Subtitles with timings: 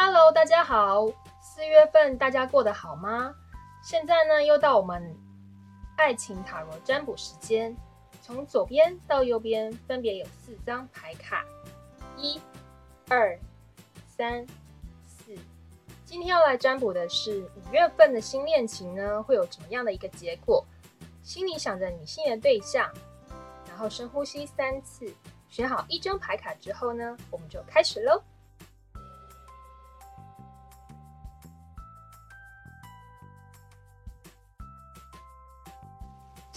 [0.00, 1.08] Hello，大家好，
[1.40, 3.34] 四月份大家过得好吗？
[3.82, 5.12] 现在呢，又到我们
[5.96, 7.76] 爱情塔罗占卜时间。
[8.22, 11.44] 从左边到右边分别有四张牌卡，
[12.16, 12.40] 一、
[13.08, 13.36] 二、
[14.06, 14.46] 三、
[15.04, 15.36] 四。
[16.04, 20.64] 今天要来占卜的是五月份的新恋情呢，会有怎么样的一个结果？
[21.24, 22.88] 心里想着你心仪的对象，
[23.66, 25.12] 然后深呼吸三次，
[25.48, 28.22] 选好一张牌卡之后呢，我们就开始喽。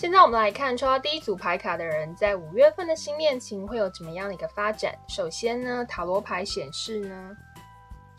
[0.01, 4.97] 现在我们来看抽到第一组牌卡的人，在五月份的新恋情会有怎么样的一个发展？
[5.07, 7.37] 首先呢，塔罗牌显示呢，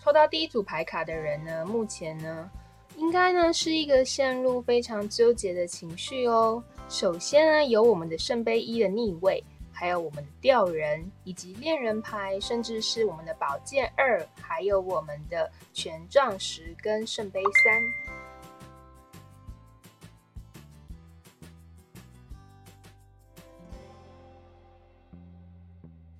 [0.00, 2.48] 抽到第一组牌卡的人呢，目前呢，
[2.94, 6.62] 应该呢是一个陷入非常纠结的情绪哦。
[6.88, 18.21] 首先呢，有我们的圣杯一的逆位，还有我们的吊人，以及恋人牌，甚至是我们的宝剑二，还有我们的权杖十跟圣杯三。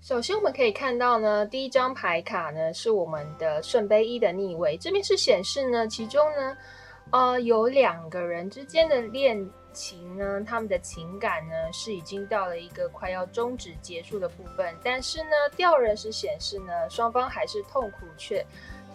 [0.03, 6.56] 首先，我们可以看到呢，第一张牌卡呢是我们的圣杯一的逆位，这边是显示呢，其中呢，
[7.12, 18.44] 呃，有两个人之间的恋情呢，他们的情感呢是已经到了一个快要终止结束的部分，但是呢，吊人是显示呢，双方还是痛苦却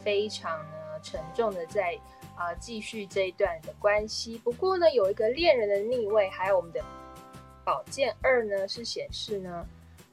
[0.04, 1.98] 非常呢沉重的在
[2.36, 4.38] 啊继续这一段的关系。
[4.40, 6.84] 不过呢，有一个恋人的逆位，还有我们的
[7.64, 9.66] 宝剑二呢是显示呢。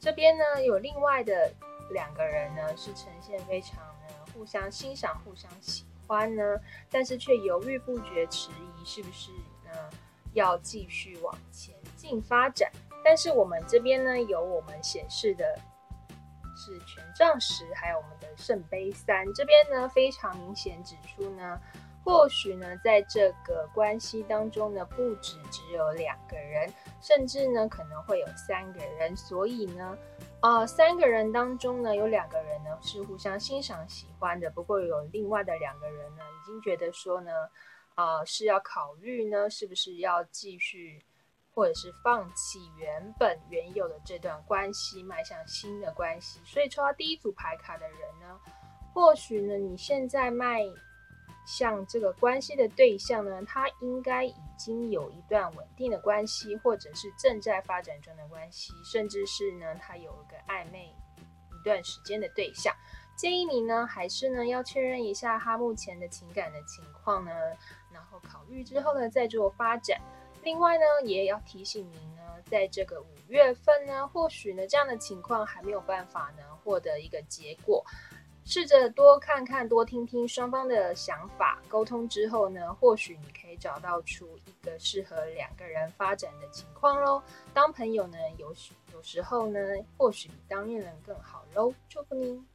[0.04, 1.50] 这边呢有另外的
[1.88, 9.30] 两个人呢，是呈现非常呢互相欣赏、互相喜欢呢，但是却犹豫不决、迟疑，是不是
[9.64, 9.70] 呢
[10.34, 12.70] 要继续往前进发展？
[13.02, 15.58] 但是我们这边呢有我们显示的
[16.54, 21.58] 是权杖十，还有我们的圣杯三，这边呢非常明显指出呢。
[22.04, 26.70] 或许呢，在这个关系当中呢，不止只有两个人，
[27.00, 29.16] 甚至呢可能会有三个人。
[29.16, 29.96] 所以呢，
[30.42, 34.50] 呃，三个人当中呢，有两个人呢是互相欣赏、喜欢的。
[34.50, 37.32] 不过有另外的两个人呢，已经觉得说呢，
[37.94, 41.02] 呃，是要考虑呢，是不是要继续，
[41.54, 46.38] 或者是放弃原本原有的这段关系，迈向新的关系。
[46.44, 48.38] 所以抽到第一组牌卡的人呢，
[48.92, 50.60] 或许呢，你现在迈。
[51.46, 62.74] 像这个关系的对象呢，他应该已经有一段稳定的关系，或者是正在发展中的关系，甚至是呢，他有一个暧昧一段时间的对象。
[63.16, 67.30] 建议你呢，还是呢要确认一下他目前的情感的情况呢，
[67.92, 70.00] 然后考虑之后呢再做发展。
[70.42, 77.84] 另外呢，也要提醒您呢，在这个五月份呢，或许呢这样的情况还没有办法呢获得一个结果。
[78.46, 87.22] 试着多看看、多听听双方的想法，沟通之后呢，或许你可以找到出一个适合两个人发展的情况喽。
[87.54, 88.54] 当朋友呢，有
[88.92, 89.58] 有时候呢，
[89.96, 91.72] 或许比当恋人更好喽。
[91.88, 92.46] 祝福您。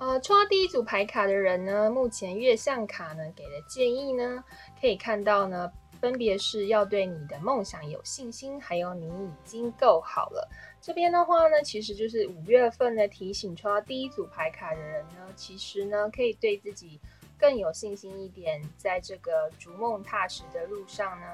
[0.00, 4.42] 呃，抽到第一组牌卡的人呢，目前月相卡呢给的建议呢，
[4.80, 5.72] 可以看到呢。
[6.02, 10.50] 分别是要对你的梦想有信心，还有你已经够好了。
[10.80, 17.00] 这边的话呢，其实就是五月份的提醒，抽到第一组牌卡的人呢，其实呢可以对自己
[17.38, 21.26] 更有信心一点，在这个逐梦踏实的路上呢，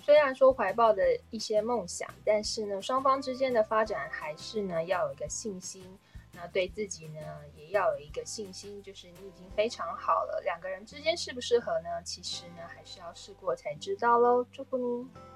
[0.00, 5.84] 虽然说怀抱的一些梦想，但是呢，双方之间的发展还是呢要有一个信心。
[6.34, 7.20] 那对自己呢，
[7.56, 10.40] 也要有一个信心，就是你已经非常好了。
[10.44, 12.02] 两个人之间适不适合呢？
[12.04, 14.44] 其实呢，还是要试过才知道喽。
[14.52, 15.33] 祝福你。